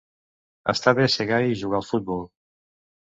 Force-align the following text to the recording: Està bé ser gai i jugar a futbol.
Està 0.71 0.93
bé 0.99 1.05
ser 1.15 1.27
gai 1.31 1.45
i 1.51 1.59
jugar 1.59 1.83
a 1.83 1.87
futbol. 1.91 2.25